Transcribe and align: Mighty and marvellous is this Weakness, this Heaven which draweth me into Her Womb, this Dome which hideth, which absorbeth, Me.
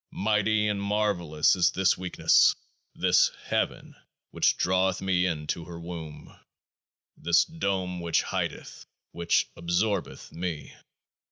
Mighty 0.09 0.67
and 0.67 0.81
marvellous 0.81 1.55
is 1.55 1.69
this 1.69 1.95
Weakness, 1.95 2.55
this 2.95 3.29
Heaven 3.43 3.95
which 4.31 4.57
draweth 4.57 4.99
me 4.99 5.27
into 5.27 5.65
Her 5.65 5.79
Womb, 5.79 6.35
this 7.15 7.45
Dome 7.45 7.99
which 7.99 8.23
hideth, 8.23 8.87
which 9.11 9.47
absorbeth, 9.55 10.31
Me. 10.31 10.73